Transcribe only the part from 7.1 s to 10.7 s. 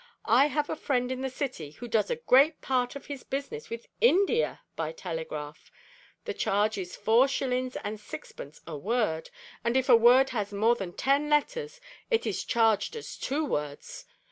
shillings and sixpence a word, and if a word has